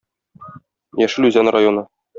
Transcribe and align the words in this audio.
Яшел 1.05 1.31
Үзән 1.31 1.55
районы. 1.59 1.89